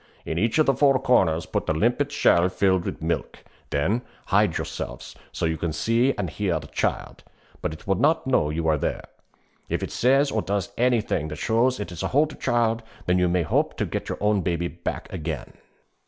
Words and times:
In 0.25 0.39
each 0.39 0.57
of 0.57 0.65
the 0.65 0.73
four 0.73 0.97
corners 0.99 1.45
put 1.45 1.69
a 1.69 1.73
limpet 1.73 2.11
shell 2.11 2.49
filled 2.49 2.85
with 2.85 3.03
milk. 3.03 3.37
Then 3.69 4.01
hide 4.25 4.57
yourselves, 4.57 5.15
so 5.31 5.45
you 5.45 5.57
can 5.59 5.71
see 5.71 6.15
and 6.17 6.27
hear 6.27 6.59
the 6.59 6.65
child, 6.65 7.23
but 7.61 7.71
it 7.71 7.85
will 7.85 7.93
not 7.93 8.25
know 8.25 8.49
you 8.49 8.67
are 8.67 8.79
there. 8.79 9.03
If 9.69 9.83
it 9.83 9.91
says 9.91 10.31
or 10.31 10.41
does 10.41 10.71
anything 10.75 11.27
that 11.27 11.35
shows 11.35 11.79
it 11.79 11.91
is 11.91 12.01
a 12.01 12.07
Hulderchild, 12.07 12.81
then 13.05 13.19
you 13.19 13.29
may 13.29 13.43
hope 13.43 13.77
to 13.77 13.85
get 13.85 14.09
your 14.09 14.17
own 14.21 14.41
baby 14.41 14.67
back 14.67 15.07
again.' 15.13 15.53